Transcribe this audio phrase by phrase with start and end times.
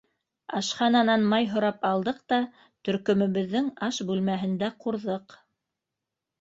[0.59, 2.41] Ашхананан май һорап алдыҡ та,
[2.89, 5.41] төркөмөбөҙҙөң аш бүлмәһендә ҡурҙыҡ.